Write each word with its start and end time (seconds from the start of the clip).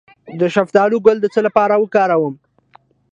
د 0.39 0.41
شفتالو 0.55 0.97
ګل 1.05 1.17
د 1.21 1.25
څه 1.33 1.39
لپاره 1.47 1.73
وکاروم؟ 1.77 2.35